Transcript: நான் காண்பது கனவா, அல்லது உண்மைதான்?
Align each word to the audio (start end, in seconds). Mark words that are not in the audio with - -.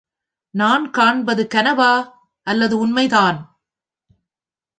நான் 0.53 0.91
காண்பது 0.91 1.47
கனவா, 1.55 2.13
அல்லது 2.47 2.77
உண்மைதான்? 2.77 3.61